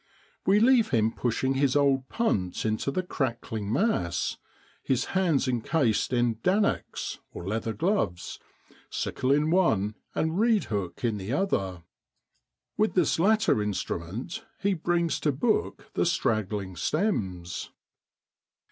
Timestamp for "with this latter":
12.77-13.61